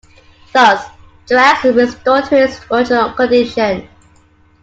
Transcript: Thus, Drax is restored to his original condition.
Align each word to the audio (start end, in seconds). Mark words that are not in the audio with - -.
Thus, 0.51 0.83
Drax 1.27 1.63
is 1.63 1.75
restored 1.75 2.25
to 2.25 2.35
his 2.35 2.59
original 2.71 3.13
condition. 3.13 3.87